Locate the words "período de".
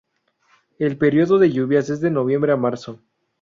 0.97-1.51